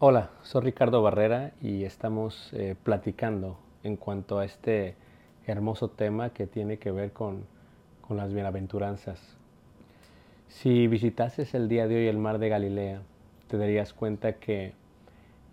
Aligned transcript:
Hola, 0.00 0.30
soy 0.42 0.62
Ricardo 0.62 1.02
Barrera 1.02 1.54
y 1.60 1.82
estamos 1.82 2.52
eh, 2.52 2.76
platicando 2.80 3.58
en 3.82 3.96
cuanto 3.96 4.38
a 4.38 4.44
este 4.44 4.94
hermoso 5.44 5.90
tema 5.90 6.30
que 6.30 6.46
tiene 6.46 6.78
que 6.78 6.92
ver 6.92 7.12
con, 7.12 7.46
con 8.06 8.16
las 8.16 8.32
bienaventuranzas. 8.32 9.20
Si 10.46 10.86
visitases 10.86 11.52
el 11.52 11.68
día 11.68 11.88
de 11.88 11.96
hoy 11.96 12.06
el 12.06 12.16
mar 12.16 12.38
de 12.38 12.48
Galilea, 12.48 13.02
te 13.48 13.58
darías 13.58 13.92
cuenta 13.92 14.34
que 14.34 14.72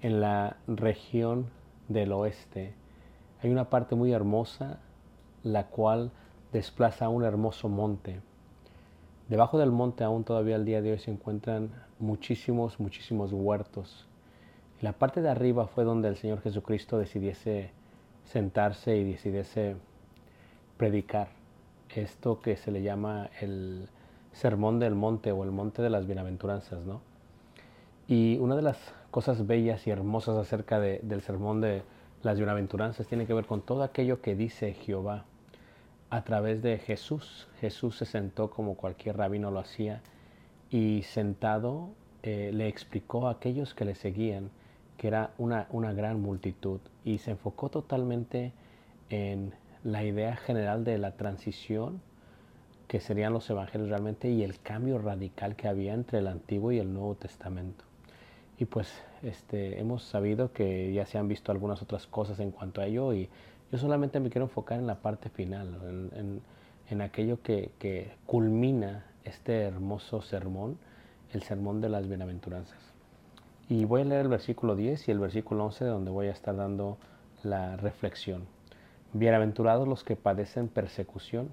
en 0.04 0.22
la 0.22 0.58
región 0.68 1.48
del 1.88 2.12
oeste 2.12 2.76
hay 3.42 3.50
una 3.50 3.72
parte 3.72 3.96
muy 3.96 4.12
hermosa, 4.12 4.78
la 5.42 5.70
cual 5.70 6.12
desplaza 6.54 7.10
un 7.10 7.24
hermoso 7.24 7.68
monte. 7.68 8.22
Debajo 9.28 9.58
del 9.58 9.72
monte 9.72 10.04
aún 10.04 10.24
todavía 10.24 10.56
el 10.56 10.66
día 10.66 10.84
de 10.84 10.92
hoy 10.92 11.00
se 11.00 11.10
encuentran 11.10 11.72
muchísimos, 11.98 12.80
muchísimos 12.80 13.34
huertos 13.34 14.08
la 14.82 14.94
parte 14.94 15.22
de 15.22 15.30
arriba 15.30 15.68
fue 15.68 15.84
donde 15.84 16.10
el 16.10 16.18
Señor 16.18 16.42
Jesucristo 16.42 16.98
decidiese 16.98 17.72
sentarse 18.26 18.98
y 18.98 19.04
decidiese 19.04 19.76
predicar 20.78 21.30
esto 21.96 22.42
que 22.42 22.58
se 22.58 22.72
le 22.72 22.82
llama 22.82 23.30
el 23.40 23.88
sermón 24.34 24.80
del 24.80 24.96
monte 24.96 25.32
o 25.32 25.44
el 25.44 25.52
monte 25.52 25.82
de 25.82 25.90
las 25.90 26.06
bienaventuranzas, 26.06 26.86
¿no? 26.86 27.02
Y 28.08 28.38
una 28.40 28.56
de 28.56 28.62
las 28.62 28.78
cosas 29.12 29.48
bellas 29.48 29.88
y 29.88 29.92
hermosas 29.92 30.38
acerca 30.38 30.80
del 30.80 31.22
sermón 31.22 31.62
de 31.62 31.84
las 32.22 32.38
bienaventuranzas 32.38 33.08
tiene 33.08 33.26
que 33.26 33.34
ver 33.34 33.46
con 33.46 33.62
todo 33.62 33.82
aquello 33.84 34.22
que 34.22 34.36
dice 34.36 34.74
Jehová 34.74 35.26
a 36.10 36.24
través 36.24 36.62
de 36.62 36.78
Jesús. 36.78 37.48
Jesús 37.62 37.98
se 37.98 38.06
sentó 38.06 38.50
como 38.50 38.76
cualquier 38.76 39.18
rabino 39.18 39.52
lo 39.52 39.60
hacía 39.60 40.02
y 40.70 41.04
sentado 41.04 41.90
eh, 42.24 42.52
le 42.54 42.68
explicó 42.68 43.28
a 43.28 43.32
aquellos 43.32 43.74
que 43.74 43.86
le 43.86 43.96
seguían 43.96 44.52
que 44.98 45.08
era 45.08 45.32
una, 45.38 45.68
una 45.72 45.94
gran 45.94 46.22
multitud 46.22 46.80
y 47.04 47.18
se 47.20 47.32
enfocó 47.32 47.70
totalmente 47.70 48.54
en 49.10 49.54
la 49.84 50.04
idea 50.04 50.36
general 50.36 50.84
de 50.84 50.98
la 50.98 51.12
transición 51.12 52.02
que 52.88 53.00
serían 53.00 53.34
los 53.34 53.50
evangelios 53.50 53.90
realmente 53.90 54.30
y 54.30 54.44
el 54.44 54.60
cambio 54.60 54.98
radical 55.00 55.56
que 55.56 55.68
había 55.68 55.94
entre 55.94 56.20
el 56.20 56.28
Antiguo 56.28 56.72
y 56.72 56.80
el 56.80 56.94
Nuevo 56.94 57.16
Testamento. 57.16 57.84
Y 58.58 58.66
pues 58.66 58.94
este, 59.24 59.80
hemos 59.80 60.04
sabido 60.04 60.54
que 60.54 60.94
ya 60.94 61.06
se 61.06 61.18
han 61.18 61.28
visto 61.28 61.52
algunas 61.52 61.82
otras 61.82 62.08
cosas 62.08 62.40
en 62.40 62.52
cuanto 62.52 62.82
a 62.82 62.86
ello 62.86 63.14
y 63.14 63.30
yo 63.72 63.78
solamente 63.78 64.20
me 64.20 64.30
quiero 64.30 64.46
enfocar 64.46 64.80
en 64.80 64.88
la 64.88 65.02
parte 65.02 65.30
final, 65.30 66.10
en, 66.16 66.42
en, 66.90 67.02
aquello 67.02 67.42
que, 67.42 67.72
que 67.80 68.14
culmina 68.26 69.06
este 69.24 69.64
hermoso 69.64 70.22
sermón, 70.22 70.78
el 71.34 71.42
sermón 71.42 71.82
de 71.82 71.90
las 71.90 72.08
bienaventuranzas. 72.08 72.95
Y 73.68 73.86
voy 73.86 74.02
a 74.02 74.06
leer 74.06 74.22
el 74.22 74.28
versículo 74.28 74.76
10 74.76 75.08
y 75.08 75.12
el 75.12 75.18
versículo 75.18 75.66
11 75.66 75.86
donde 75.86 76.12
voy 76.12 76.28
a 76.28 76.32
estar 76.32 76.56
dando 76.56 77.00
la 77.42 77.78
reflexión. 77.78 78.46
Bienaventurados 79.14 79.88
los 79.88 80.04
que 80.04 80.16
padecen 80.16 80.68
persecución 80.68 81.50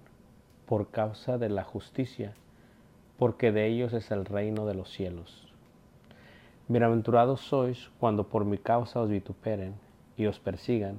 por 0.67 0.91
causa 0.91 1.39
de 1.39 1.49
la 1.49 1.65
justicia, 1.65 2.35
porque 3.19 3.51
de 3.51 3.67
ellos 3.67 3.95
es 3.95 4.11
el 4.11 4.27
reino 4.27 4.67
de 4.67 4.75
los 4.75 4.91
cielos. 4.91 5.49
Bienaventurados 6.69 7.41
sois 7.41 7.91
cuando 7.99 8.29
por 8.29 8.45
mi 8.45 8.59
causa 8.59 9.01
os 9.01 9.09
vituperen 9.09 9.73
y 10.19 10.27
os 10.27 10.39
persigan 10.39 10.99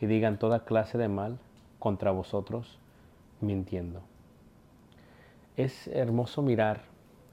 y 0.00 0.06
digan 0.06 0.38
toda 0.38 0.64
clase 0.64 0.96
de 0.96 1.08
mal 1.08 1.38
contra 1.78 2.12
vosotros, 2.12 2.78
mintiendo. 3.42 4.00
Es 5.58 5.86
hermoso 5.88 6.40
mirar 6.40 6.80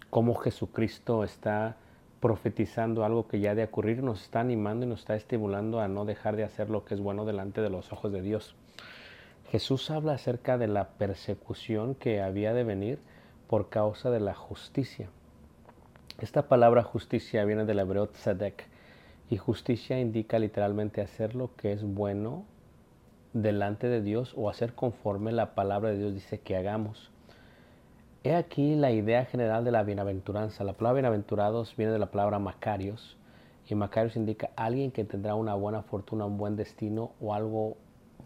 cómo 0.10 0.36
Jesucristo 0.36 1.24
está 1.24 1.78
profetizando 2.24 3.04
algo 3.04 3.28
que 3.28 3.42
ya 3.42 3.54
de 3.54 3.66
ocurrir, 3.66 4.02
nos 4.02 4.22
está 4.22 4.40
animando 4.40 4.86
y 4.86 4.88
nos 4.88 5.02
está 5.02 5.18
estimulando 5.18 5.82
a 5.82 5.90
no 5.90 6.06
dejar 6.06 6.38
de 6.38 6.46
hacer 6.46 6.70
lo 6.70 6.86
que 6.86 6.94
es 6.94 7.02
bueno 7.02 7.26
delante 7.26 7.60
de 7.60 7.70
los 7.70 7.92
ojos 7.92 8.14
de 8.14 8.22
Dios. 8.22 8.56
Jesús 9.52 9.92
habla 9.92 10.14
acerca 10.14 10.58
de 10.58 10.70
la 10.70 10.92
persecución 10.92 11.96
que 11.96 12.22
había 12.22 12.54
de 12.54 12.64
venir 12.64 13.00
por 13.50 13.68
causa 13.68 14.10
de 14.10 14.22
la 14.22 14.34
justicia. 14.34 15.10
Esta 16.18 16.48
palabra 16.48 16.82
justicia 16.84 17.44
viene 17.44 17.66
del 17.66 17.80
hebreo 17.80 18.08
tzedek 18.08 18.70
y 19.30 19.36
justicia 19.36 20.00
indica 20.00 20.40
literalmente 20.40 21.02
hacer 21.02 21.36
lo 21.36 21.54
que 21.58 21.74
es 21.74 21.84
bueno 21.84 22.46
delante 23.34 23.90
de 23.90 24.02
Dios 24.02 24.34
o 24.38 24.50
hacer 24.50 24.76
conforme 24.76 25.34
la 25.34 25.56
palabra 25.56 25.90
de 25.90 25.98
Dios 25.98 26.14
dice 26.14 26.40
que 26.40 26.56
hagamos. 26.56 27.12
He 28.26 28.34
aquí 28.34 28.76
la 28.76 28.90
idea 28.90 29.26
general 29.26 29.66
de 29.66 29.72
la 29.72 29.84
bienaventuranza. 29.84 30.64
La 30.64 30.72
palabra 30.72 31.02
bienaventurados 31.02 31.76
viene 31.76 31.92
de 31.92 32.00
la 32.00 32.10
palabra 32.10 32.40
macarios 32.40 33.18
y 33.68 33.76
macarios 33.76 34.16
indica 34.16 34.50
alguien 34.56 34.92
que 34.92 35.04
tendrá 35.04 35.36
una 35.36 35.56
buena 35.56 35.82
fortuna, 35.82 36.26
un 36.26 36.38
buen 36.38 36.56
destino 36.56 37.12
o 37.20 37.34
algo 37.34 37.76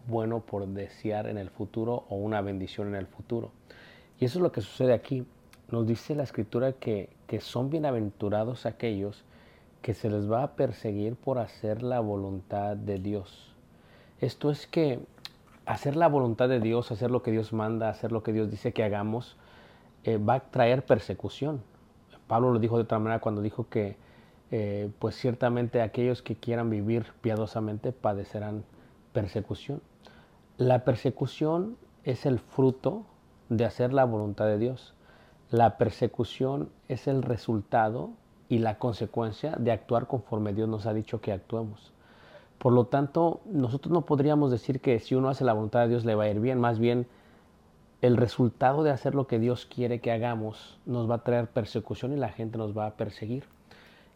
bueno 0.08 0.42
por 0.42 0.68
desear 0.68 1.26
en 1.26 1.40
el 1.40 1.50
futuro 1.50 2.06
o 2.10 2.16
una 2.16 2.42
bendición 2.42 2.90
en 2.90 2.94
el 2.94 3.08
futuro. 3.08 3.50
Y 4.20 4.26
eso 4.26 4.38
es 4.38 4.44
lo 4.44 4.52
que 4.52 4.62
sucede 4.62 4.94
aquí. 4.94 5.26
Nos 5.72 5.88
dice 5.88 6.14
la 6.14 6.22
escritura 6.22 6.74
que, 6.74 7.10
que 7.26 7.42
son 7.42 7.72
bienaventurados 7.72 8.68
aquellos 8.68 9.24
que 9.82 9.96
se 9.96 10.12
les 10.12 10.32
va 10.32 10.44
a 10.44 10.56
perseguir 10.56 11.16
por 11.16 11.40
hacer 11.40 11.82
la 11.82 12.02
voluntad 12.02 12.78
de 12.78 13.00
Dios. 13.00 13.52
Esto 14.22 14.52
es 14.52 14.68
que 14.68 15.00
hacer 15.66 15.96
la 15.96 16.08
voluntad 16.08 16.50
de 16.50 16.60
Dios, 16.60 16.92
hacer 16.92 17.10
lo 17.10 17.24
que 17.24 17.32
Dios 17.32 17.52
manda, 17.52 17.90
hacer 17.90 18.12
lo 18.12 18.22
que 18.22 18.32
Dios 18.32 18.52
dice 18.52 18.74
que 18.74 18.84
hagamos, 18.84 19.38
eh, 20.08 20.18
va 20.18 20.36
a 20.36 20.40
traer 20.40 20.86
persecución. 20.86 21.62
Pablo 22.30 22.54
lo 22.54 22.60
dijo 22.60 22.78
de 22.78 22.84
otra 22.84 22.98
manera 22.98 23.20
cuando 23.20 23.42
dijo 23.42 23.68
que 23.68 23.98
eh, 24.52 24.90
pues 25.00 25.16
ciertamente 25.16 25.82
aquellos 25.82 26.22
que 26.22 26.38
quieran 26.38 26.70
vivir 26.70 27.08
piadosamente 27.20 27.92
padecerán 27.92 28.64
persecución. 29.12 29.82
La 30.56 30.86
persecución 30.86 31.76
es 32.06 32.26
el 32.26 32.40
fruto 32.40 33.06
de 33.50 33.66
hacer 33.66 33.92
la 33.92 34.06
voluntad 34.06 34.46
de 34.46 34.58
Dios. 34.58 34.94
La 35.52 35.78
persecución 35.78 36.70
es 36.88 37.08
el 37.08 37.22
resultado 37.22 38.12
y 38.48 38.60
la 38.60 38.80
consecuencia 38.80 39.58
de 39.58 39.74
actuar 39.74 40.08
conforme 40.08 40.54
Dios 40.54 40.70
nos 40.70 40.86
ha 40.86 40.94
dicho 40.94 41.20
que 41.20 41.34
actuemos. 41.34 41.92
Por 42.60 42.72
lo 42.72 42.86
tanto, 42.86 43.42
nosotros 43.44 43.92
no 43.92 44.06
podríamos 44.06 44.52
decir 44.52 44.80
que 44.80 45.02
si 45.02 45.16
uno 45.16 45.28
hace 45.28 45.44
la 45.44 45.52
voluntad 45.52 45.82
de 45.82 45.90
Dios 45.90 46.06
le 46.06 46.16
va 46.16 46.24
a 46.24 46.30
ir 46.30 46.40
bien, 46.40 46.62
más 46.62 46.80
bien 46.80 47.08
el 48.02 48.18
resultado 48.18 48.84
de 48.84 48.92
hacer 48.92 49.16
lo 49.16 49.28
que 49.28 49.40
Dios 49.40 49.66
quiere 49.66 50.00
que 50.00 50.12
hagamos 50.12 50.78
nos 50.86 51.10
va 51.10 51.16
a 51.16 51.24
traer 51.24 51.48
persecución 51.48 52.14
y 52.14 52.18
la 52.18 52.30
gente 52.30 52.58
nos 52.58 52.78
va 52.78 52.86
a 52.86 52.94
perseguir. 52.96 53.44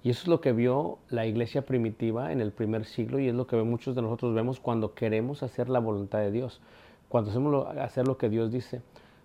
Y 0.04 0.10
eso 0.10 0.24
es 0.24 0.28
lo 0.28 0.42
que 0.42 0.52
vio 0.52 0.98
la 1.10 1.26
iglesia 1.26 1.64
primitiva 1.64 2.32
en 2.32 2.42
el 2.42 2.52
primer 2.52 2.86
siglo 2.86 3.20
y 3.20 3.28
es 3.28 3.36
lo 3.36 3.48
que 3.48 3.56
muchos 3.58 3.96
de 3.96 4.02
nosotros 4.02 4.34
vemos 4.34 4.60
cuando 4.60 4.94
queremos 4.94 5.44
hacer 5.44 5.70
la 5.70 5.80
voluntad 5.80 6.20
de 6.20 6.32
Dios, 6.32 6.60
cuando 7.10 7.30
hacemos 7.30 7.68
hacer 7.78 8.08
lo 8.08 8.18
que 8.18 8.30
Dios 8.30 8.52
dice. 8.52 8.82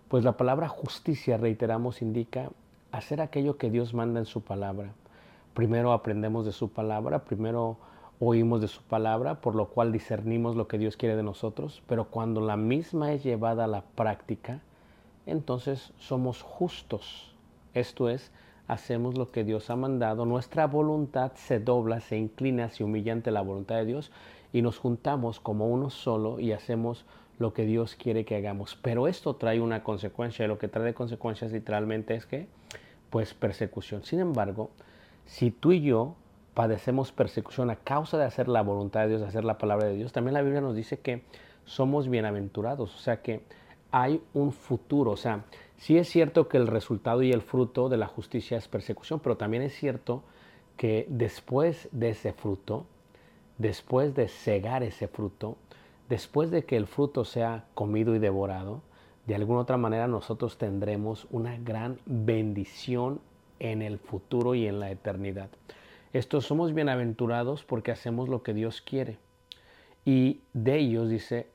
Pues 0.09 0.25
la 0.25 0.37
palabra 0.37 0.69
justicia, 0.69 1.37
reiteramos, 1.37 2.03
indica 2.03 2.51
hacer 2.93 3.21
aquello 3.21 3.57
que 3.57 3.71
Dios 3.71 3.95
manda 3.95 4.21
en 4.21 4.27
su 4.27 4.43
palabra. 4.43 4.93
Primero 5.55 5.93
aprendemos 5.93 6.45
de 6.45 6.53
su 6.53 6.71
palabra, 6.71 7.25
primero 7.25 7.79
oímos 8.21 8.61
de 8.61 8.69
su 8.69 8.83
palabra, 8.83 9.41
por 9.41 9.55
lo 9.55 9.69
cual 9.69 9.93
discernimos 9.93 10.57
lo 10.57 10.69
que 10.69 10.79
Dios 10.79 10.97
quiere 10.97 11.17
de 11.17 11.23
nosotros, 11.23 11.83
pero 11.87 12.07
cuando 12.07 12.41
la 12.41 12.57
misma 12.57 13.13
es 13.13 13.23
llevada 13.23 13.65
a 13.65 13.69
la 13.69 13.83
práctica, 13.83 14.61
entonces 15.27 15.93
somos 15.99 16.43
justos. 16.43 17.35
Esto 17.75 18.09
es, 18.09 18.33
hacemos 18.69 19.19
lo 19.19 19.31
que 19.31 19.45
Dios 19.45 19.71
ha 19.71 19.77
mandado, 19.77 20.25
nuestra 20.25 20.67
voluntad 20.67 21.33
se 21.35 21.61
dobla, 21.61 22.01
se 22.01 22.17
inclina, 22.17 22.71
se 22.71 22.85
humilla 22.85 23.13
ante 23.13 23.31
la 23.31 23.43
voluntad 23.43 23.77
de 23.77 23.85
Dios 23.85 24.11
y 24.53 24.63
nos 24.63 24.79
juntamos 24.79 25.41
como 25.41 25.69
uno 25.69 25.91
solo 25.91 26.41
y 26.41 26.53
hacemos 26.53 27.05
lo 27.39 27.53
que 27.53 27.67
Dios 27.67 27.95
quiere 27.97 28.25
que 28.25 28.37
hagamos. 28.37 28.79
Pero 28.81 29.09
esto 29.09 29.37
trae 29.37 29.61
una 29.61 29.85
consecuencia 29.85 30.45
y 30.45 30.49
lo 30.49 30.59
que 30.59 30.69
trae 30.69 30.95
consecuencias 30.95 31.53
literalmente 31.53 32.15
es 32.15 32.25
que, 32.25 32.49
pues 33.11 33.35
persecución. 33.35 34.05
Sin 34.05 34.21
embargo, 34.21 34.71
si 35.27 35.51
tú 35.51 35.73
y 35.73 35.83
yo 35.83 36.15
padecemos 36.57 37.13
persecución 37.13 37.69
a 37.69 37.77
causa 37.77 38.17
de 38.17 38.25
hacer 38.25 38.49
la 38.49 38.63
voluntad 38.63 39.03
de 39.03 39.09
Dios, 39.09 39.21
de 39.21 39.27
hacer 39.27 39.45
la 39.45 39.59
palabra 39.59 39.89
de 39.89 39.95
Dios, 39.95 40.15
también 40.15 40.33
la 40.33 40.41
Biblia 40.41 40.63
nos 40.63 40.75
dice 40.75 41.01
que 41.01 41.23
somos 41.67 42.09
bienaventurados, 42.09 42.95
o 42.95 42.99
sea 42.99 43.21
que 43.21 43.43
hay 43.91 44.23
un 44.33 44.53
futuro, 44.53 45.11
o 45.11 45.17
sea, 45.19 45.45
sí 45.77 45.99
es 45.99 46.09
cierto 46.09 46.49
que 46.49 46.57
el 46.57 46.67
resultado 46.67 47.23
y 47.23 47.31
el 47.31 47.43
fruto 47.43 47.91
de 47.91 47.99
la 47.99 48.07
justicia 48.07 48.57
es 48.57 48.69
persecución, 48.69 49.21
pero 49.21 49.37
también 49.37 49.63
es 49.63 49.75
cierto 49.75 50.23
que 50.79 51.07
después 51.11 51.91
de 51.93 52.09
ese 52.09 52.33
fruto, 52.33 52.87
después 53.59 54.15
de 54.15 54.27
cegar 54.27 54.83
ese 54.83 55.09
fruto, 55.09 55.59
después 56.09 56.51
de 56.51 56.65
que 56.65 56.79
el 56.79 56.87
fruto 56.87 57.27
sea 57.27 57.67
comido 57.75 58.15
y 58.15 58.19
devorado, 58.19 58.81
de 59.27 59.35
alguna 59.35 59.61
otra 59.61 59.77
manera 59.77 60.09
nosotros 60.09 60.57
tendremos 60.57 61.27
una 61.31 61.59
gran 61.59 61.99
bendición 62.07 63.21
en 63.59 63.83
el 63.83 63.99
futuro 63.99 64.55
y 64.55 64.67
en 64.67 64.81
la 64.81 64.91
eternidad. 64.91 65.51
Estos 66.17 66.47
somos 66.47 66.73
bienaventurados 66.73 67.63
porque 67.63 67.93
hacemos 67.93 68.31
lo 68.31 68.43
que 68.43 68.55
Dios 68.55 68.81
quiere. 68.81 69.19
Y 70.07 70.41
de 70.55 70.79
ellos, 70.79 71.11
dice, 71.11 71.47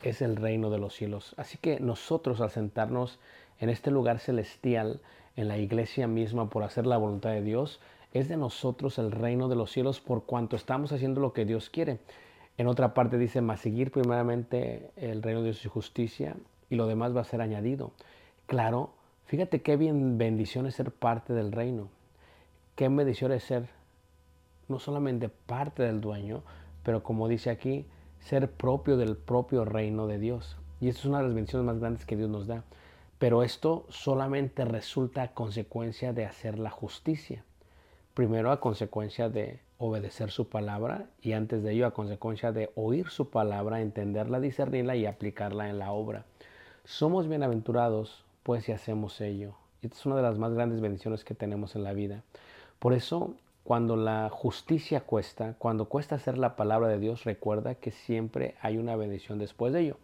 es 0.00 0.22
el 0.22 0.36
reino 0.36 0.70
de 0.70 0.78
los 0.78 0.94
cielos. 0.94 1.34
Así 1.36 1.58
que 1.58 1.78
nosotros 1.78 2.40
al 2.40 2.48
sentarnos 2.48 3.20
en 3.60 3.68
este 3.68 3.90
lugar 3.90 4.18
celestial, 4.18 5.02
en 5.36 5.46
la 5.46 5.58
iglesia 5.58 6.06
misma, 6.06 6.48
por 6.48 6.62
hacer 6.62 6.86
la 6.86 6.96
voluntad 6.96 7.32
de 7.32 7.42
Dios, 7.42 7.80
es 8.14 8.30
de 8.30 8.38
nosotros 8.38 8.96
el 8.96 9.10
reino 9.10 9.50
de 9.50 9.56
los 9.56 9.70
cielos 9.70 10.00
por 10.00 10.24
cuanto 10.24 10.56
estamos 10.56 10.90
haciendo 10.92 11.20
lo 11.20 11.34
que 11.34 11.44
Dios 11.44 11.68
quiere. 11.68 11.98
En 12.56 12.68
otra 12.68 12.94
parte 12.94 13.18
dice, 13.18 13.42
más 13.42 13.60
seguir 13.60 13.90
primeramente 13.90 14.90
el 14.96 15.22
reino 15.22 15.40
de 15.40 15.50
Dios 15.50 15.66
y 15.66 15.68
justicia 15.68 16.34
y 16.70 16.76
lo 16.76 16.86
demás 16.86 17.14
va 17.14 17.20
a 17.20 17.24
ser 17.24 17.42
añadido. 17.42 17.92
Claro, 18.46 18.94
fíjate 19.26 19.60
qué 19.60 19.76
bien 19.76 20.16
bendición 20.16 20.64
es 20.64 20.76
ser 20.76 20.92
parte 20.92 21.34
del 21.34 21.52
reino. 21.52 21.90
Qué 22.74 22.88
bendición 22.88 23.32
es 23.32 23.44
ser 23.44 23.81
no 24.72 24.80
solamente 24.80 25.28
parte 25.28 25.84
del 25.84 26.00
dueño, 26.00 26.42
pero 26.82 27.04
como 27.04 27.28
dice 27.28 27.50
aquí, 27.50 27.86
ser 28.18 28.50
propio 28.50 28.96
del 28.96 29.16
propio 29.16 29.64
reino 29.64 30.08
de 30.08 30.18
Dios. 30.18 30.56
Y 30.80 30.88
esto 30.88 31.02
es 31.02 31.06
una 31.06 31.18
de 31.18 31.24
las 31.24 31.34
bendiciones 31.34 31.64
más 31.64 31.78
grandes 31.78 32.04
que 32.04 32.16
Dios 32.16 32.28
nos 32.28 32.48
da. 32.48 32.64
Pero 33.20 33.44
esto 33.44 33.86
solamente 33.88 34.64
resulta 34.64 35.22
a 35.22 35.34
consecuencia 35.34 36.12
de 36.12 36.24
hacer 36.24 36.58
la 36.58 36.70
justicia. 36.70 37.44
Primero 38.14 38.50
a 38.50 38.58
consecuencia 38.58 39.28
de 39.28 39.60
obedecer 39.78 40.30
su 40.30 40.48
palabra 40.48 41.06
y 41.20 41.32
antes 41.32 41.62
de 41.62 41.72
ello 41.72 41.86
a 41.86 41.94
consecuencia 41.94 42.50
de 42.50 42.70
oír 42.74 43.08
su 43.10 43.30
palabra, 43.30 43.80
entenderla, 43.80 44.40
discernirla 44.40 44.96
y 44.96 45.06
aplicarla 45.06 45.68
en 45.68 45.78
la 45.78 45.92
obra. 45.92 46.24
Somos 46.84 47.28
bienaventurados 47.28 48.24
pues 48.42 48.64
si 48.64 48.72
hacemos 48.72 49.20
ello. 49.20 49.54
Esta 49.82 49.96
es 49.96 50.06
una 50.06 50.16
de 50.16 50.22
las 50.22 50.38
más 50.38 50.52
grandes 50.52 50.80
bendiciones 50.80 51.24
que 51.24 51.34
tenemos 51.34 51.76
en 51.76 51.84
la 51.84 51.92
vida. 51.92 52.22
Por 52.78 52.92
eso, 52.92 53.34
cuando 53.64 53.96
la 53.96 54.28
justicia 54.28 55.00
cuesta, 55.02 55.54
cuando 55.58 55.84
cuesta 55.86 56.16
hacer 56.16 56.36
la 56.36 56.56
palabra 56.56 56.88
de 56.88 56.98
Dios, 56.98 57.24
recuerda 57.24 57.76
que 57.76 57.92
siempre 57.92 58.56
hay 58.60 58.76
una 58.76 58.96
bendición 58.96 59.38
después 59.38 59.72
de 59.72 59.80
ello. 59.80 59.96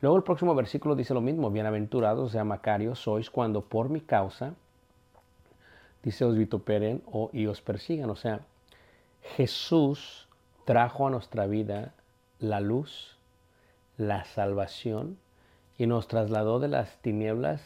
Luego 0.00 0.16
el 0.16 0.24
próximo 0.24 0.54
versículo 0.54 0.96
dice 0.96 1.14
lo 1.14 1.20
mismo, 1.20 1.50
bienaventurados, 1.50 2.28
o 2.28 2.32
sea, 2.32 2.44
Macario, 2.44 2.94
sois 2.94 3.30
cuando 3.30 3.62
por 3.62 3.88
mi 3.88 4.00
causa, 4.00 4.54
dice, 6.02 6.24
os 6.24 6.36
vituperen 6.36 7.02
o, 7.06 7.30
y 7.32 7.46
os 7.46 7.62
persigan. 7.62 8.10
O 8.10 8.16
sea, 8.16 8.40
Jesús 9.36 10.28
trajo 10.64 11.06
a 11.06 11.10
nuestra 11.10 11.46
vida 11.46 11.94
la 12.38 12.60
luz, 12.60 13.16
la 13.96 14.24
salvación 14.24 15.16
y 15.78 15.86
nos 15.86 16.08
trasladó 16.08 16.58
de 16.58 16.68
las 16.68 16.98
tinieblas 16.98 17.62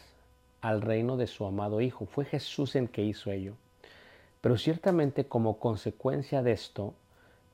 al 0.61 0.83
reino 0.83 1.17
de 1.17 1.27
su 1.27 1.45
amado 1.45 1.81
Hijo. 1.81 2.07
Fue 2.07 2.25
Jesús 2.25 2.77
en 2.77 2.89
que 2.89 3.03
hizo 3.03 3.31
ello. 3.31 3.55
Pero 4.41 4.57
ciertamente 4.57 5.27
como 5.27 5.59
consecuencia 5.59 6.43
de 6.43 6.53
esto, 6.53 6.95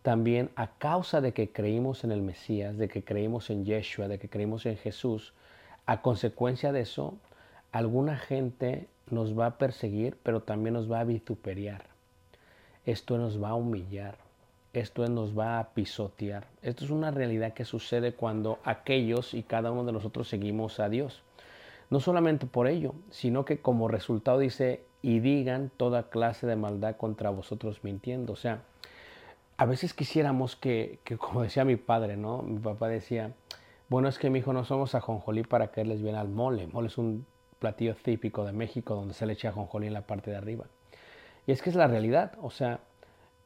también 0.02 0.50
a 0.54 0.68
causa 0.78 1.20
de 1.20 1.32
que 1.32 1.50
creímos 1.50 2.04
en 2.04 2.12
el 2.12 2.22
Mesías, 2.22 2.78
de 2.78 2.88
que 2.88 3.02
creímos 3.02 3.50
en 3.50 3.64
Yeshua, 3.64 4.06
de 4.06 4.18
que 4.18 4.28
creímos 4.28 4.64
en 4.66 4.76
Jesús, 4.76 5.32
a 5.84 6.00
consecuencia 6.00 6.72
de 6.72 6.82
eso, 6.82 7.14
alguna 7.72 8.16
gente 8.16 8.88
nos 9.10 9.38
va 9.38 9.46
a 9.46 9.58
perseguir, 9.58 10.16
pero 10.22 10.42
también 10.42 10.74
nos 10.74 10.90
va 10.90 11.00
a 11.00 11.04
vituperiar. 11.04 11.86
Esto 12.84 13.18
nos 13.18 13.42
va 13.42 13.50
a 13.50 13.54
humillar. 13.54 14.16
Esto 14.72 15.08
nos 15.08 15.36
va 15.36 15.58
a 15.58 15.70
pisotear. 15.70 16.46
Esto 16.62 16.84
es 16.84 16.90
una 16.90 17.10
realidad 17.10 17.54
que 17.54 17.64
sucede 17.64 18.12
cuando 18.12 18.58
aquellos 18.62 19.34
y 19.34 19.42
cada 19.42 19.72
uno 19.72 19.84
de 19.84 19.92
nosotros 19.92 20.28
seguimos 20.28 20.78
a 20.80 20.88
Dios. 20.88 21.22
No 21.90 21.98
solamente 21.98 22.46
por 22.46 22.68
ello, 22.68 22.94
sino 23.10 23.44
que 23.44 23.58
como 23.58 23.88
resultado 23.88 24.38
dice, 24.38 24.84
y 25.06 25.20
digan 25.20 25.70
toda 25.76 26.10
clase 26.10 26.48
de 26.48 26.56
maldad 26.56 26.96
contra 26.96 27.30
vosotros 27.30 27.84
mintiendo. 27.84 28.32
O 28.32 28.36
sea, 28.36 28.64
a 29.56 29.64
veces 29.64 29.94
quisiéramos 29.94 30.56
que, 30.56 30.98
como 31.18 31.42
decía 31.42 31.64
mi 31.64 31.76
padre, 31.76 32.16
¿no? 32.16 32.42
Mi 32.42 32.58
papá 32.58 32.88
decía, 32.88 33.32
bueno, 33.88 34.08
es 34.08 34.18
que 34.18 34.30
mi 34.30 34.40
hijo 34.40 34.52
no 34.52 34.64
somos 34.64 34.96
ajonjolí 34.96 35.44
para 35.44 35.68
caerles 35.68 36.02
bien 36.02 36.16
al 36.16 36.28
mole. 36.28 36.66
Mole 36.66 36.88
es 36.88 36.98
un 36.98 37.24
platillo 37.60 37.94
típico 37.94 38.44
de 38.44 38.50
México 38.50 38.96
donde 38.96 39.14
se 39.14 39.26
le 39.26 39.34
echa 39.34 39.50
ajonjolí 39.50 39.86
en 39.86 39.92
la 39.92 40.08
parte 40.08 40.32
de 40.32 40.38
arriba. 40.38 40.66
Y 41.46 41.52
es 41.52 41.62
que 41.62 41.70
es 41.70 41.76
la 41.76 41.86
realidad, 41.86 42.32
o 42.42 42.50
sea, 42.50 42.80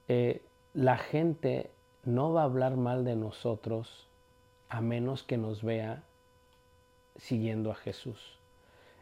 eh, 0.08 0.40
la 0.72 0.96
gente 0.96 1.70
no 2.04 2.32
va 2.32 2.40
a 2.40 2.44
hablar 2.44 2.78
mal 2.78 3.04
de 3.04 3.16
nosotros 3.16 4.08
a 4.70 4.80
menos 4.80 5.24
que 5.24 5.36
nos 5.36 5.62
vea 5.62 6.04
siguiendo 7.16 7.70
a 7.70 7.74
Jesús. 7.74 8.38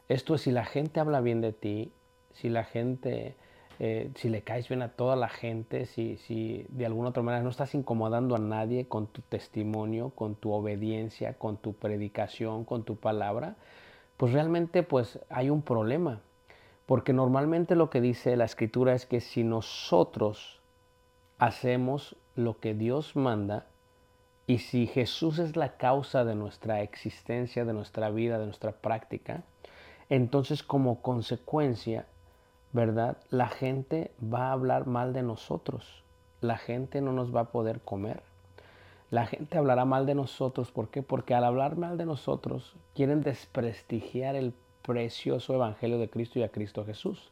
Esto 0.08 0.34
es, 0.34 0.40
si 0.40 0.50
la 0.50 0.64
gente 0.64 0.98
habla 0.98 1.20
bien 1.20 1.40
de 1.40 1.52
ti, 1.52 1.92
si 2.40 2.48
la 2.48 2.64
gente 2.64 3.34
eh, 3.80 4.10
si 4.16 4.28
le 4.28 4.42
caes 4.42 4.68
bien 4.68 4.82
a 4.82 4.88
toda 4.88 5.14
la 5.14 5.28
gente, 5.28 5.86
si, 5.86 6.16
si 6.16 6.66
de 6.68 6.84
alguna 6.84 7.10
otra 7.10 7.22
manera 7.22 7.44
no 7.44 7.50
estás 7.50 7.76
incomodando 7.76 8.34
a 8.34 8.40
nadie 8.40 8.88
con 8.88 9.06
tu 9.06 9.22
testimonio, 9.22 10.10
con 10.10 10.34
tu 10.34 10.52
obediencia, 10.52 11.34
con 11.34 11.58
tu 11.58 11.74
predicación, 11.74 12.64
con 12.64 12.82
tu 12.82 12.96
palabra, 12.96 13.54
pues 14.16 14.32
realmente 14.32 14.82
pues 14.82 15.20
hay 15.28 15.48
un 15.50 15.62
problema. 15.62 16.20
Porque 16.86 17.12
normalmente 17.12 17.76
lo 17.76 17.88
que 17.88 18.00
dice 18.00 18.36
la 18.36 18.46
escritura 18.46 18.94
es 18.94 19.06
que 19.06 19.20
si 19.20 19.44
nosotros 19.44 20.60
hacemos 21.38 22.16
lo 22.34 22.58
que 22.58 22.74
Dios 22.74 23.14
manda, 23.14 23.66
y 24.48 24.58
si 24.58 24.86
Jesús 24.86 25.38
es 25.38 25.56
la 25.56 25.76
causa 25.76 26.24
de 26.24 26.34
nuestra 26.34 26.80
existencia, 26.80 27.66
de 27.66 27.74
nuestra 27.74 28.10
vida, 28.10 28.38
de 28.38 28.46
nuestra 28.46 28.72
práctica, 28.72 29.44
entonces 30.08 30.62
como 30.62 31.02
consecuencia 31.02 32.06
¿verdad? 32.72 33.16
La 33.30 33.48
gente 33.48 34.12
va 34.22 34.48
a 34.48 34.52
hablar 34.52 34.86
mal 34.86 35.12
de 35.12 35.22
nosotros. 35.22 36.02
La 36.40 36.58
gente 36.58 37.00
no 37.00 37.12
nos 37.12 37.34
va 37.34 37.40
a 37.40 37.52
poder 37.52 37.80
comer. 37.80 38.22
La 39.10 39.26
gente 39.26 39.56
hablará 39.56 39.84
mal 39.84 40.06
de 40.06 40.14
nosotros. 40.14 40.70
¿Por 40.70 40.88
qué? 40.88 41.02
Porque 41.02 41.34
al 41.34 41.44
hablar 41.44 41.76
mal 41.76 41.96
de 41.96 42.06
nosotros 42.06 42.74
quieren 42.94 43.22
desprestigiar 43.22 44.36
el 44.36 44.52
precioso 44.82 45.54
evangelio 45.54 45.98
de 45.98 46.10
Cristo 46.10 46.38
y 46.38 46.42
a 46.42 46.50
Cristo 46.50 46.84
Jesús. 46.84 47.30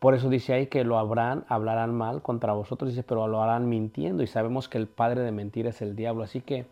Por 0.00 0.14
eso 0.14 0.30
dice 0.30 0.54
ahí 0.54 0.66
que 0.66 0.82
lo 0.82 0.98
habrán, 0.98 1.44
hablarán 1.48 1.94
mal 1.94 2.22
contra 2.22 2.54
vosotros, 2.54 2.90
dice, 2.90 3.02
pero 3.02 3.28
lo 3.28 3.42
harán 3.42 3.68
mintiendo. 3.68 4.22
Y 4.22 4.26
sabemos 4.26 4.68
que 4.68 4.78
el 4.78 4.88
padre 4.88 5.20
de 5.20 5.30
mentira 5.30 5.70
es 5.70 5.82
el 5.82 5.94
diablo. 5.94 6.24
Así 6.24 6.40
que 6.40 6.66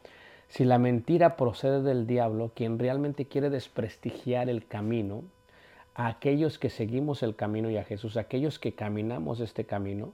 si 0.48 0.64
la 0.64 0.78
mentira 0.78 1.36
procede 1.36 1.82
del 1.82 2.06
diablo, 2.06 2.52
quien 2.54 2.78
realmente 2.78 3.26
quiere 3.26 3.50
desprestigiar 3.50 4.48
el 4.48 4.66
camino, 4.66 5.22
a 5.98 6.06
aquellos 6.06 6.60
que 6.60 6.70
seguimos 6.70 7.24
el 7.24 7.34
camino 7.34 7.70
y 7.70 7.76
a 7.76 7.82
Jesús, 7.82 8.16
a 8.16 8.20
aquellos 8.20 8.60
que 8.60 8.72
caminamos 8.72 9.40
este 9.40 9.66
camino, 9.66 10.12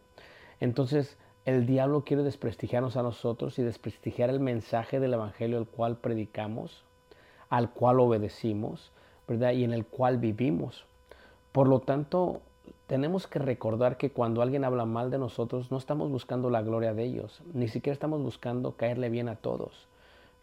entonces 0.59 1.19
el 1.45 1.67
diablo 1.67 2.05
quiere 2.05 2.23
desprestigiarnos 2.23 2.97
a 2.97 3.03
nosotros 3.03 3.59
y 3.59 3.63
desprestigiar 3.63 4.31
el 4.31 4.41
mensaje 4.41 4.99
del 4.99 5.13
Evangelio 5.13 5.59
el 5.59 5.67
cual 5.67 5.99
predicamos, 5.99 6.85
al 7.51 7.71
cual 7.71 8.01
obedecimos, 8.01 8.93
¿verdad? 9.29 9.53
Y 9.53 9.63
en 9.63 9.75
el 9.75 9.85
cual 9.85 10.17
vivimos. 10.17 10.87
Por 11.53 11.69
lo 11.69 11.81
tanto, 11.81 12.41
tenemos 12.87 13.27
que 13.27 13.39
recordar 13.39 13.99
que 13.99 14.11
cuando 14.11 14.41
alguien 14.41 14.65
habla 14.65 14.87
mal 14.87 15.11
de 15.11 15.19
nosotros, 15.19 15.71
no 15.71 15.77
estamos 15.77 16.11
buscando 16.11 16.49
la 16.49 16.63
gloria 16.63 16.95
de 16.95 17.05
ellos, 17.05 17.43
ni 17.53 17.69
siquiera 17.69 17.93
estamos 17.93 18.23
buscando 18.23 18.73
caerle 18.73 19.11
bien 19.11 19.29
a 19.29 19.37
todos. 19.37 19.87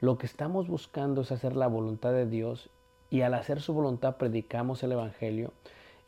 Lo 0.01 0.19
que 0.19 0.27
estamos 0.27 0.67
buscando 0.67 1.21
es 1.21 1.31
hacer 1.31 1.55
la 1.55 1.65
voluntad 1.65 2.11
de 2.11 2.27
Dios 2.27 2.69
y 3.11 3.21
al 3.21 3.35
hacer 3.35 3.61
su 3.61 3.73
voluntad 3.73 4.15
predicamos 4.15 4.81
el 4.81 4.93
Evangelio. 4.93 5.51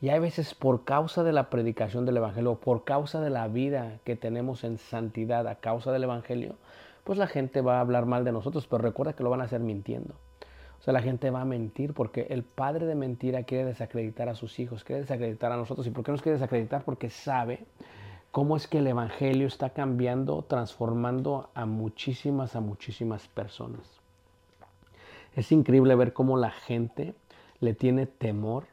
Y 0.00 0.08
hay 0.08 0.18
veces 0.18 0.54
por 0.54 0.84
causa 0.84 1.22
de 1.22 1.32
la 1.32 1.50
predicación 1.50 2.04
del 2.06 2.16
Evangelio, 2.16 2.56
por 2.56 2.82
causa 2.84 3.20
de 3.20 3.30
la 3.30 3.46
vida 3.46 4.00
que 4.04 4.16
tenemos 4.16 4.64
en 4.64 4.78
santidad 4.78 5.46
a 5.46 5.56
causa 5.56 5.92
del 5.92 6.04
Evangelio, 6.04 6.56
pues 7.04 7.18
la 7.18 7.26
gente 7.26 7.60
va 7.60 7.76
a 7.76 7.80
hablar 7.80 8.06
mal 8.06 8.24
de 8.24 8.32
nosotros, 8.32 8.66
pero 8.66 8.82
recuerda 8.82 9.12
que 9.12 9.22
lo 9.22 9.30
van 9.30 9.42
a 9.42 9.44
hacer 9.44 9.60
mintiendo. 9.60 10.14
O 10.80 10.82
sea, 10.82 10.92
la 10.92 11.02
gente 11.02 11.30
va 11.30 11.42
a 11.42 11.46
mentir 11.46 11.94
porque 11.94 12.26
el 12.30 12.42
padre 12.42 12.86
de 12.86 12.94
mentira 12.94 13.44
quiere 13.44 13.64
desacreditar 13.64 14.28
a 14.28 14.34
sus 14.34 14.58
hijos, 14.58 14.82
quiere 14.82 15.02
desacreditar 15.02 15.52
a 15.52 15.56
nosotros. 15.56 15.86
¿Y 15.86 15.90
por 15.90 16.04
qué 16.04 16.12
nos 16.12 16.22
quiere 16.22 16.38
desacreditar? 16.38 16.84
Porque 16.84 17.10
sabe 17.10 17.64
cómo 18.30 18.56
es 18.56 18.66
que 18.66 18.78
el 18.78 18.86
Evangelio 18.86 19.46
está 19.46 19.70
cambiando, 19.70 20.42
transformando 20.42 21.50
a 21.54 21.66
muchísimas, 21.66 22.56
a 22.56 22.60
muchísimas 22.60 23.28
personas. 23.28 24.03
Es 25.34 25.50
increíble 25.50 25.94
ver 25.96 26.12
cómo 26.12 26.36
la 26.36 26.50
gente 26.50 27.14
le 27.60 27.74
tiene 27.74 28.06
temor 28.06 28.66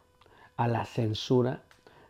a 0.58 0.68
la 0.68 0.86
censura 0.86 1.64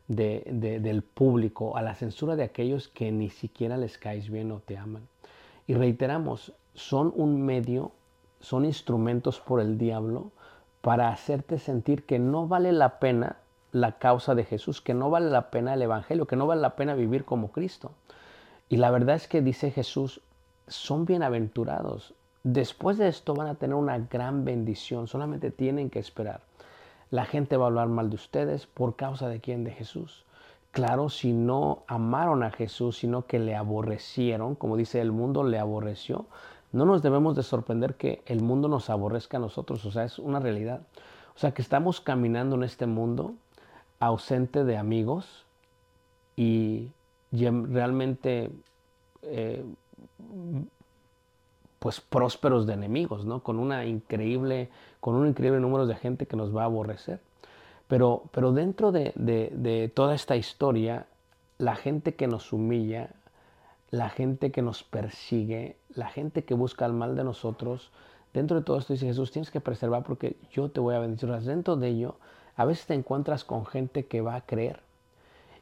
del 0.07 1.03
público, 1.03 1.77
a 1.77 1.81
la 1.81 1.95
censura 1.95 2.35
de 2.35 2.43
aquellos 2.43 2.89
que 2.89 3.11
ni 3.13 3.29
siquiera 3.29 3.77
les 3.77 3.97
caes 3.97 4.29
bien 4.29 4.51
o 4.51 4.59
te 4.59 4.77
aman. 4.77 5.07
Y 5.67 5.73
reiteramos, 5.73 6.53
son 6.73 7.13
un 7.15 7.41
medio, 7.45 7.93
son 8.41 8.65
instrumentos 8.65 9.39
por 9.39 9.61
el 9.61 9.77
diablo 9.77 10.31
para 10.81 11.09
hacerte 11.09 11.59
sentir 11.59 12.03
que 12.03 12.19
no 12.19 12.47
vale 12.47 12.73
la 12.73 12.99
pena 12.99 13.37
la 13.71 13.99
causa 13.99 14.35
de 14.35 14.43
Jesús, 14.43 14.81
que 14.81 14.93
no 14.93 15.09
vale 15.09 15.29
la 15.29 15.49
pena 15.49 15.75
el 15.75 15.81
Evangelio, 15.81 16.27
que 16.27 16.35
no 16.35 16.45
vale 16.45 16.61
la 16.61 16.75
pena 16.75 16.93
vivir 16.93 17.23
como 17.23 17.51
Cristo. 17.53 17.91
Y 18.67 18.77
la 18.77 18.91
verdad 18.91 19.15
es 19.15 19.29
que 19.29 19.41
dice 19.41 19.71
Jesús, 19.71 20.19
son 20.67 21.05
bienaventurados 21.05 22.13
Después 22.43 22.97
de 22.97 23.07
esto 23.07 23.35
van 23.35 23.47
a 23.47 23.55
tener 23.55 23.75
una 23.75 23.99
gran 23.99 24.45
bendición, 24.45 25.07
solamente 25.07 25.51
tienen 25.51 25.89
que 25.89 25.99
esperar. 25.99 26.41
La 27.11 27.25
gente 27.25 27.57
va 27.57 27.65
a 27.65 27.67
hablar 27.67 27.87
mal 27.87 28.09
de 28.09 28.15
ustedes 28.15 28.65
por 28.65 28.95
causa 28.95 29.27
de 29.29 29.39
quién, 29.39 29.63
de 29.63 29.71
Jesús. 29.71 30.25
Claro, 30.71 31.09
si 31.09 31.33
no 31.33 31.83
amaron 31.87 32.43
a 32.43 32.51
Jesús, 32.51 32.97
sino 32.97 33.27
que 33.27 33.37
le 33.37 33.55
aborrecieron, 33.55 34.55
como 34.55 34.77
dice 34.77 35.01
el 35.01 35.11
mundo 35.11 35.43
le 35.43 35.59
aborreció, 35.59 36.25
no 36.71 36.85
nos 36.85 37.01
debemos 37.01 37.35
de 37.35 37.43
sorprender 37.43 37.95
que 37.95 38.23
el 38.25 38.41
mundo 38.41 38.69
nos 38.69 38.89
aborrezca 38.89 39.37
a 39.37 39.41
nosotros, 39.41 39.85
o 39.85 39.91
sea, 39.91 40.05
es 40.05 40.17
una 40.17 40.39
realidad. 40.39 40.81
O 41.35 41.39
sea, 41.39 41.53
que 41.53 41.61
estamos 41.61 42.01
caminando 42.01 42.55
en 42.55 42.63
este 42.63 42.85
mundo 42.85 43.33
ausente 43.99 44.63
de 44.63 44.77
amigos 44.77 45.45
y 46.35 46.91
realmente 47.31 48.51
eh, 49.23 49.63
pues 51.81 51.99
prósperos 51.99 52.67
de 52.67 52.73
enemigos, 52.73 53.25
¿no? 53.25 53.41
Con 53.41 53.57
una 53.57 53.85
increíble, 53.85 54.69
con 54.99 55.15
un 55.15 55.27
increíble 55.27 55.59
número 55.59 55.87
de 55.87 55.95
gente 55.95 56.27
que 56.27 56.37
nos 56.37 56.55
va 56.55 56.61
a 56.61 56.65
aborrecer. 56.65 57.21
Pero, 57.87 58.25
pero 58.31 58.51
dentro 58.51 58.91
de, 58.91 59.91
toda 59.95 60.13
esta 60.13 60.35
historia, 60.35 61.07
la 61.57 61.75
gente 61.75 62.13
que 62.13 62.27
nos 62.27 62.53
humilla, 62.53 63.09
la 63.89 64.09
gente 64.09 64.51
que 64.51 64.61
nos 64.61 64.83
persigue, 64.83 65.75
la 65.95 66.07
gente 66.07 66.43
que 66.43 66.53
busca 66.53 66.85
el 66.85 66.93
mal 66.93 67.15
de 67.15 67.23
nosotros, 67.23 67.89
dentro 68.31 68.57
de 68.59 68.63
todo 68.63 68.77
esto 68.77 68.93
dice 68.93 69.07
Jesús, 69.07 69.31
tienes 69.31 69.49
que 69.49 69.59
preservar 69.59 70.03
porque 70.03 70.37
yo 70.51 70.69
te 70.69 70.79
voy 70.79 70.93
a 70.93 70.99
bendecir. 70.99 71.31
Dentro 71.31 71.77
de 71.77 71.87
ello, 71.87 72.17
a 72.55 72.65
veces 72.65 72.85
te 72.85 72.93
encuentras 72.93 73.43
con 73.43 73.65
gente 73.65 74.05
que 74.05 74.21
va 74.21 74.35
a 74.35 74.45
creer. 74.45 74.81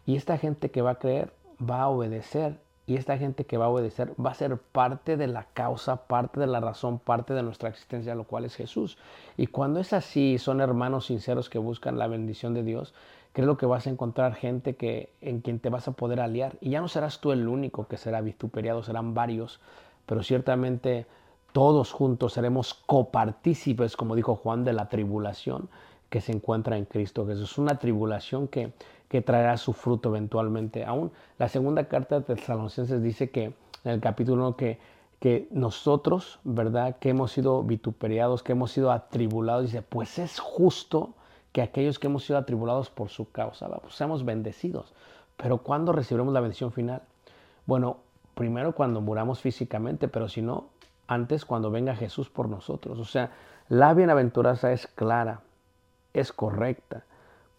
Y 0.06 0.18
esta 0.18 0.38
gente 0.38 0.70
que 0.70 0.82
va 0.82 0.92
a 0.92 1.00
creer 1.00 1.32
va 1.62 1.84
a 1.84 1.88
obedecer 1.88 2.60
y 2.90 2.96
esta 2.96 3.20
gente 3.20 3.46
que 3.46 3.58
va 3.58 3.66
a 3.66 3.70
obedecer 3.70 4.14
va 4.20 4.32
a 4.32 4.34
ser 4.34 4.58
parte 4.58 5.16
de 5.16 5.28
la 5.28 5.44
causa, 5.54 6.08
parte 6.08 6.40
de 6.40 6.48
la 6.48 6.60
razón, 6.60 6.98
parte 6.98 7.36
de 7.36 7.44
nuestra 7.44 7.70
existencia, 7.70 8.16
lo 8.16 8.24
cual 8.24 8.46
es 8.46 8.56
Jesús. 8.56 8.98
Y 9.38 9.46
cuando 9.46 9.80
es 9.80 9.94
así, 9.94 10.40
son 10.40 10.60
hermanos 10.60 11.06
sinceros 11.06 11.52
que 11.52 11.60
buscan 11.60 12.00
la 12.00 12.08
bendición 12.08 12.56
de 12.56 12.64
Dios, 12.64 12.96
creo 13.32 13.58
que 13.58 13.68
vas 13.68 13.86
a 13.86 13.92
encontrar 13.92 14.34
gente 14.34 14.76
que, 14.76 15.14
en 15.22 15.42
quien 15.42 15.60
te 15.60 15.70
vas 15.70 15.88
a 15.88 15.92
poder 15.92 16.20
aliar. 16.20 16.58
Y 16.62 16.72
ya 16.72 16.82
no 16.82 16.88
serás 16.88 17.22
tú 17.22 17.32
el 17.32 17.48
único 17.48 17.88
que 17.88 17.96
será 17.96 18.22
vituperiado, 18.22 18.82
serán 18.82 19.14
varios, 19.14 19.60
pero 20.08 20.24
ciertamente 20.24 21.06
todos 21.52 21.92
juntos 21.92 22.34
seremos 22.34 22.74
copartícipes, 22.74 23.96
como 23.96 24.16
dijo 24.16 24.36
Juan, 24.36 24.64
de 24.64 24.74
la 24.74 24.90
tribulación 24.90 25.70
que 26.10 26.22
se 26.22 26.32
encuentra 26.32 26.76
en 26.76 26.86
Cristo 26.86 27.28
Jesús. 27.28 27.60
Una 27.60 27.78
tribulación 27.78 28.48
que 28.48 28.74
que 29.10 29.22
traerá 29.22 29.58
su 29.58 29.74
fruto 29.74 30.10
eventualmente. 30.10 30.86
Aún 30.86 31.12
la 31.38 31.50
segunda 31.50 31.86
carta 31.86 32.20
de 32.20 32.36
Tesalonicenses 32.36 33.02
dice 33.02 33.30
que 33.30 33.54
en 33.84 33.92
el 33.92 34.00
capítulo 34.00 34.48
1 34.48 34.56
que, 34.56 34.80
que 35.20 35.48
nosotros, 35.52 36.40
¿verdad? 36.44 36.98
Que 37.00 37.10
hemos 37.10 37.32
sido 37.32 37.64
vituperiados, 37.64 38.44
que 38.44 38.54
hemos 38.54 38.72
sido 38.72 38.92
atribulados, 38.92 39.66
dice, 39.66 39.82
pues 39.82 40.20
es 40.20 40.40
justo 40.40 41.14
que 41.52 41.62
aquellos 41.62 42.00
que 42.00 42.08
hemos 42.08 42.24
sido 42.24 42.38
atribulados 42.38 42.90
por 42.90 43.10
su 43.10 43.32
causa, 43.32 43.68
pues 43.68 43.96
seamos 43.96 44.24
bendecidos. 44.24 44.94
Pero 45.36 45.58
¿cuándo 45.58 45.92
recibiremos 45.92 46.34
la 46.34 46.42
bendición 46.42 46.72
final? 46.72 47.02
Bueno, 47.66 47.98
primero 48.36 48.74
cuando 48.74 49.02
muramos 49.02 49.40
físicamente, 49.42 50.08
pero 50.08 50.30
si 50.30 50.42
no, 50.42 50.68
antes 51.08 51.46
cuando 51.46 51.72
venga 51.72 51.96
Jesús 51.96 52.30
por 52.30 52.48
nosotros. 52.48 53.00
O 53.00 53.06
sea, 53.06 53.32
la 53.68 53.94
bienaventuranza 53.94 54.72
es 54.72 54.86
clara, 54.86 55.42
es 56.14 56.32
correcta. 56.32 57.04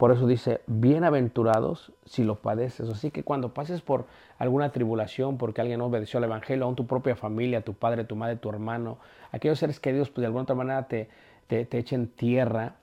Por 0.00 0.12
eso 0.12 0.26
dice, 0.26 0.62
bienaventurados 0.66 1.92
si 2.06 2.24
lo 2.24 2.36
padeces. 2.36 2.88
Así 2.88 3.10
que 3.10 3.22
cuando 3.22 3.52
pases 3.52 3.82
por 3.82 4.06
alguna 4.38 4.72
tribulación, 4.72 5.36
porque 5.36 5.60
alguien 5.60 5.80
no 5.80 5.84
obedeció 5.84 6.16
al 6.16 6.24
Evangelio, 6.24 6.64
aún 6.64 6.74
tu 6.74 6.86
propia 6.86 7.16
familia, 7.16 7.60
tu 7.60 7.74
padre, 7.74 8.04
tu 8.04 8.16
madre, 8.16 8.36
tu 8.36 8.48
hermano, 8.48 8.96
aquellos 9.30 9.58
seres 9.58 9.78
queridos, 9.78 10.08
pues 10.08 10.22
de 10.22 10.26
alguna 10.28 10.44
otra 10.44 10.54
manera 10.54 10.88
te, 10.88 11.10
te, 11.48 11.66
echen 11.76 12.06
tierra, 12.06 12.76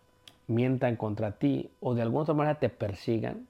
mientan 0.46 0.96
contra 0.96 1.32
ti, 1.32 1.72
o 1.80 1.96
de 1.96 2.04
alguna 2.04 2.22
otra 2.22 2.36
manera 2.36 2.60
te 2.60 2.70
persigan, 2.70 3.48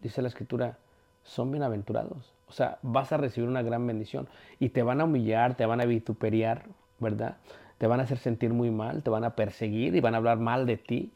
dice 0.00 0.22
la 0.22 0.28
Escritura, 0.28 0.78
son 1.24 1.50
bienaventurados. 1.50 2.32
O 2.48 2.52
sea, 2.52 2.78
vas 2.82 3.10
a 3.10 3.16
recibir 3.16 3.50
una 3.50 3.62
gran 3.62 3.84
bendición. 3.88 4.28
Y 4.60 4.68
te 4.68 4.84
van 4.84 5.00
a 5.00 5.06
humillar, 5.06 5.56
te 5.56 5.66
van 5.66 5.80
a 5.80 5.84
vituperiar, 5.84 6.62
¿verdad? 7.00 7.38
Te 7.78 7.88
van 7.88 7.98
a 7.98 8.04
hacer 8.04 8.18
sentir 8.18 8.52
muy 8.52 8.70
mal, 8.70 9.02
te 9.02 9.10
van 9.10 9.24
a 9.24 9.34
perseguir 9.34 9.96
y 9.96 10.00
van 10.00 10.14
a 10.14 10.18
hablar 10.18 10.38
mal 10.38 10.64
de 10.64 10.76
ti 10.76 11.10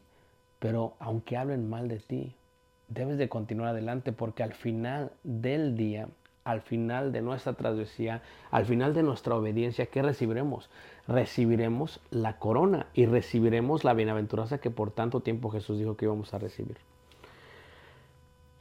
pero 0.59 0.95
aunque 0.99 1.37
hablen 1.37 1.69
mal 1.69 1.87
de 1.87 1.99
ti, 1.99 2.35
debes 2.87 3.17
de 3.17 3.29
continuar 3.29 3.69
adelante 3.69 4.11
porque 4.11 4.43
al 4.43 4.53
final 4.53 5.11
del 5.23 5.75
día, 5.75 6.07
al 6.43 6.61
final 6.61 7.11
de 7.11 7.21
nuestra 7.21 7.53
travesía, 7.53 8.21
al 8.51 8.65
final 8.65 8.93
de 8.93 9.03
nuestra 9.03 9.35
obediencia, 9.35 9.87
¿qué 9.87 10.01
recibiremos? 10.01 10.69
Recibiremos 11.07 12.01
la 12.11 12.37
corona 12.37 12.87
y 12.93 13.05
recibiremos 13.05 13.83
la 13.83 13.93
bienaventuranza 13.93 14.59
que 14.59 14.71
por 14.71 14.91
tanto 14.91 15.21
tiempo 15.21 15.49
Jesús 15.49 15.79
dijo 15.79 15.97
que 15.97 16.05
íbamos 16.05 16.33
a 16.33 16.39
recibir. 16.39 16.77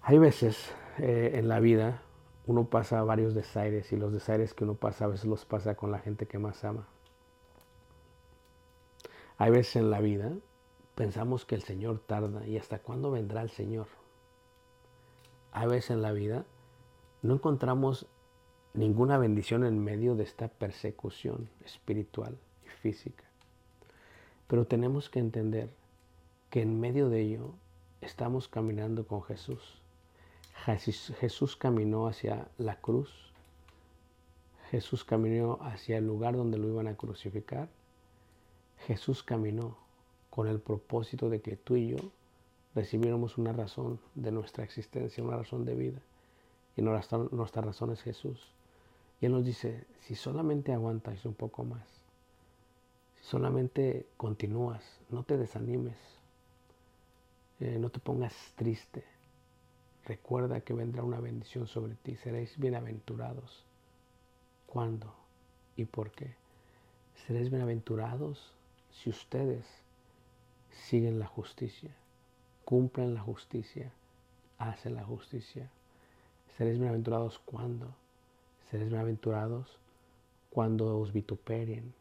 Hay 0.02 0.18
veces 0.18 0.74
eh, 0.98 1.32
en 1.34 1.48
la 1.48 1.60
vida 1.60 2.02
uno 2.46 2.64
pasa 2.64 3.02
varios 3.02 3.34
desaires 3.34 3.90
y 3.92 3.96
los 3.96 4.12
desaires 4.12 4.52
que 4.52 4.64
uno 4.64 4.74
pasa 4.74 5.06
a 5.06 5.08
veces 5.08 5.24
los 5.24 5.44
pasa 5.46 5.74
con 5.74 5.90
la 5.90 5.98
gente 5.98 6.26
que 6.26 6.38
más 6.38 6.62
ama. 6.64 6.86
Hay 9.38 9.50
veces 9.50 9.76
en 9.76 9.90
la 9.90 10.00
vida 10.00 10.30
pensamos 10.94 11.44
que 11.44 11.54
el 11.54 11.62
Señor 11.62 12.00
tarda 12.00 12.46
y 12.46 12.56
hasta 12.56 12.78
cuándo 12.78 13.10
vendrá 13.10 13.42
el 13.42 13.50
Señor. 13.50 13.86
A 15.52 15.66
veces 15.66 15.90
en 15.90 16.02
la 16.02 16.12
vida 16.12 16.44
no 17.22 17.34
encontramos 17.34 18.06
ninguna 18.74 19.18
bendición 19.18 19.64
en 19.64 19.82
medio 19.82 20.14
de 20.14 20.24
esta 20.24 20.48
persecución 20.48 21.48
espiritual 21.64 22.38
y 22.64 22.68
física. 22.68 23.24
Pero 24.46 24.66
tenemos 24.66 25.08
que 25.08 25.20
entender 25.20 25.70
que 26.50 26.62
en 26.62 26.78
medio 26.80 27.08
de 27.08 27.20
ello 27.20 27.54
estamos 28.00 28.48
caminando 28.48 29.06
con 29.06 29.22
Jesús. 29.22 29.80
Jesús 30.66 31.56
caminó 31.56 32.06
hacia 32.06 32.48
la 32.58 32.80
cruz. 32.80 33.32
Jesús 34.70 35.04
caminó 35.04 35.58
hacia 35.62 35.98
el 35.98 36.06
lugar 36.06 36.36
donde 36.36 36.58
lo 36.58 36.68
iban 36.68 36.88
a 36.88 36.96
crucificar. 36.96 37.68
Jesús 38.86 39.22
caminó 39.22 39.83
con 40.34 40.48
el 40.48 40.58
propósito 40.58 41.30
de 41.30 41.40
que 41.40 41.54
tú 41.56 41.76
y 41.76 41.90
yo 41.90 41.98
recibiéramos 42.74 43.38
una 43.38 43.52
razón 43.52 44.00
de 44.16 44.32
nuestra 44.32 44.64
existencia, 44.64 45.22
una 45.22 45.36
razón 45.36 45.64
de 45.64 45.76
vida. 45.76 46.00
Y 46.76 46.82
nuestra, 46.82 47.62
razón 47.62 47.92
es 47.92 48.02
Jesús. 48.02 48.50
Y 49.20 49.26
Él 49.26 49.32
nos 49.32 49.44
dice, 49.44 49.86
si 50.00 50.16
solamente 50.16 50.72
aguantas 50.72 51.24
un 51.24 51.34
poco 51.34 51.62
más, 51.62 51.86
si 53.14 53.26
solamente 53.26 54.08
continúas, 54.16 54.82
no 55.08 55.22
te 55.22 55.36
desanimes, 55.36 55.98
eh, 57.60 57.78
no 57.78 57.90
te 57.90 58.00
pongas 58.00 58.34
triste, 58.56 59.04
recuerda 60.04 60.62
que 60.62 60.74
vendrá 60.74 61.04
una 61.04 61.20
bendición 61.20 61.68
sobre 61.68 61.94
ti, 61.94 62.16
seréis 62.16 62.58
bienaventurados. 62.58 63.64
¿Cuándo 64.66 65.14
y 65.76 65.84
por 65.84 66.10
qué? 66.10 66.34
Seréis 67.24 67.50
bienaventurados 67.50 68.52
si 68.90 69.10
ustedes 69.10 69.83
siguen 70.74 71.18
la 71.18 71.26
justicia, 71.26 71.90
cumplen 72.64 73.14
la 73.14 73.20
justicia, 73.20 73.92
hacen 74.58 74.94
la 74.94 75.04
justicia. 75.04 75.70
Seréis 76.56 76.78
bienaventurados 76.78 77.38
cuando, 77.38 77.94
seréis 78.70 78.90
bienaventurados 78.90 79.78
cuando 80.50 80.98
os 80.98 81.12
vituperien 81.12 81.94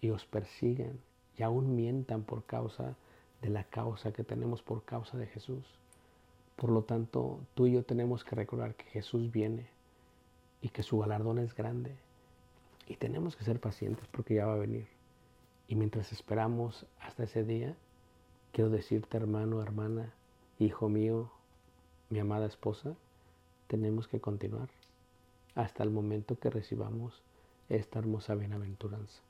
y 0.00 0.10
os 0.10 0.24
persiguen 0.26 1.00
y 1.36 1.42
aún 1.42 1.74
mientan 1.74 2.22
por 2.22 2.44
causa 2.44 2.94
de 3.42 3.50
la 3.50 3.64
causa 3.64 4.12
que 4.12 4.24
tenemos 4.24 4.62
por 4.62 4.84
causa 4.84 5.18
de 5.18 5.26
Jesús. 5.26 5.64
Por 6.56 6.70
lo 6.70 6.82
tanto, 6.82 7.40
tú 7.54 7.66
y 7.66 7.72
yo 7.72 7.84
tenemos 7.84 8.24
que 8.24 8.36
recordar 8.36 8.74
que 8.74 8.84
Jesús 8.84 9.30
viene 9.32 9.66
y 10.62 10.68
que 10.68 10.82
su 10.82 10.98
galardón 10.98 11.38
es 11.38 11.54
grande. 11.54 11.94
Y 12.86 12.96
tenemos 12.96 13.34
que 13.34 13.44
ser 13.44 13.60
pacientes 13.60 14.06
porque 14.10 14.34
ya 14.34 14.46
va 14.46 14.54
a 14.54 14.58
venir. 14.58 14.93
Y 15.68 15.76
mientras 15.76 16.12
esperamos 16.12 16.86
hasta 17.00 17.24
ese 17.24 17.44
día, 17.44 17.74
quiero 18.52 18.70
decirte, 18.70 19.16
hermano, 19.16 19.62
hermana, 19.62 20.12
hijo 20.58 20.88
mío, 20.88 21.30
mi 22.10 22.18
amada 22.18 22.46
esposa, 22.46 22.94
tenemos 23.66 24.08
que 24.08 24.20
continuar 24.20 24.68
hasta 25.54 25.82
el 25.82 25.90
momento 25.90 26.38
que 26.38 26.50
recibamos 26.50 27.22
esta 27.68 27.98
hermosa 27.98 28.34
bienaventuranza. 28.34 29.20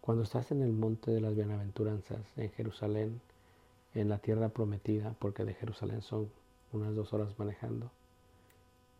Cuando 0.00 0.24
estás 0.24 0.50
en 0.50 0.62
el 0.62 0.72
monte 0.72 1.10
de 1.10 1.20
las 1.20 1.34
bienaventuranzas, 1.34 2.20
en 2.36 2.50
Jerusalén, 2.50 3.20
en 3.94 4.08
la 4.08 4.18
tierra 4.18 4.48
prometida, 4.48 5.14
porque 5.18 5.44
de 5.44 5.54
Jerusalén 5.54 6.02
son 6.02 6.28
unas 6.72 6.94
dos 6.94 7.12
horas 7.12 7.38
manejando, 7.38 7.90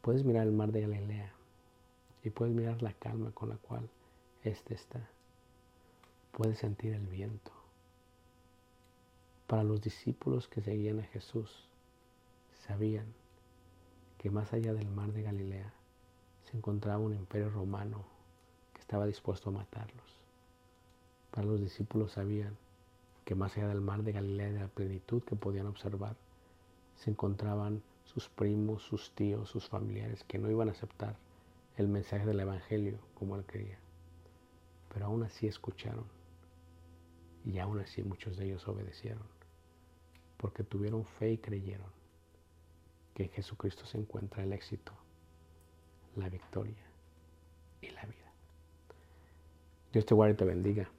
puedes 0.01 0.25
mirar 0.25 0.47
el 0.47 0.53
mar 0.53 0.71
de 0.73 0.83
Galilea 0.83 1.33
y 2.23 2.31
puedes 2.31 2.55
mirar 2.55 2.81
la 2.83 2.93
calma 2.93 3.33
con 3.33 3.49
la 3.49 3.57
cual 3.57 3.89
éste 4.45 4.75
está. 4.75 5.01
Puedes 6.37 6.59
sentir 6.59 6.95
el 6.95 7.07
viento. 7.07 7.53
Para 9.47 9.63
los 9.63 9.81
discípulos 9.81 10.49
que 10.49 10.63
seguían 10.63 10.99
a 10.99 11.05
Jesús, 11.05 11.69
sabían 12.67 13.07
que 14.19 14.31
más 14.31 14.53
allá 14.53 14.75
del 14.75 14.89
mar 14.89 15.13
de 15.13 15.23
Galilea 15.23 15.73
se 16.51 16.57
encontraba 16.57 16.99
un 16.99 17.15
imperio 17.15 17.51
romano 17.51 18.05
que 18.73 18.81
estaba 18.81 19.07
dispuesto 19.07 19.51
a 19.51 19.53
matarlos. 19.53 20.19
Para 21.31 21.47
los 21.47 21.61
discípulos 21.61 22.11
sabían 22.11 22.57
que 23.25 23.37
más 23.37 23.57
allá 23.57 23.69
del 23.69 23.81
mar 23.81 24.03
de 24.03 24.11
Galilea 24.11 24.51
de 24.51 24.59
la 24.59 24.67
plenitud 24.67 25.23
que 25.23 25.37
podían 25.37 25.69
observar, 25.69 26.17
se 26.97 27.11
encontraban 27.11 27.81
sus 28.07 28.29
primos, 28.29 28.83
sus 28.83 29.13
tíos, 29.13 29.49
sus 29.49 29.69
familiares 29.69 30.25
que 30.25 30.39
no 30.39 30.51
iban 30.51 30.69
a 30.69 30.73
aceptar 30.73 31.15
el 31.77 31.87
mensaje 31.87 32.27
del 32.27 32.41
Evangelio 32.41 32.99
como 33.15 33.37
él 33.37 33.45
creía. 33.47 33.79
Pero 34.93 35.07
aún 35.07 35.23
así 35.23 35.47
escucharon 35.47 36.24
y 37.45 37.59
aún 37.59 37.81
así 37.81 38.03
muchos 38.03 38.37
de 38.37 38.47
ellos 38.47 38.67
obedecieron, 38.69 39.23
porque 40.37 40.65
tuvieron 40.65 41.05
fe 41.05 41.33
y 41.33 41.39
creyeron. 41.39 41.93
que 43.15 43.25
en 43.25 43.31
Jesucristo 43.31 43.87
se 43.87 43.97
encuentra 43.97 44.43
el 44.43 44.53
éxito, 44.53 44.93
la 46.17 46.29
victoria 46.29 46.85
y 47.81 47.91
la 47.91 48.03
vida. 48.03 48.33
Dios 49.93 50.05
te 50.05 50.15
guarde 50.15 50.35
y 50.35 50.37
te 50.37 50.45
bendiga. 50.45 50.91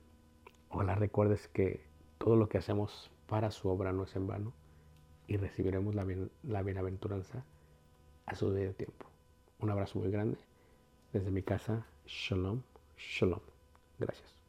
Ojalá 0.69 0.95
recuerdes 0.95 1.49
que 1.49 1.85
todo 2.17 2.37
lo 2.37 2.47
que 2.47 2.57
hacemos 2.57 3.11
para 3.27 3.51
su 3.51 3.67
obra 3.67 3.91
no 3.91 4.03
es 4.03 4.15
en 4.15 4.27
vano 4.27 4.53
y 5.27 5.35
recibiremos 5.37 5.93
la, 5.93 6.05
la 6.43 6.63
bienaventuranza 6.63 7.43
a 8.25 8.35
su 8.35 8.49
debido 8.51 8.73
tiempo. 8.73 9.07
Un 9.59 9.71
abrazo 9.71 9.99
muy 9.99 10.09
grande 10.09 10.37
desde 11.11 11.31
mi 11.31 11.43
casa. 11.43 11.85
Shalom, 12.05 12.61
shalom. 12.97 13.41
Gracias. 13.99 14.41